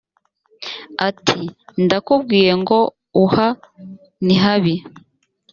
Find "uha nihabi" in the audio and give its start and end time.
3.23-4.75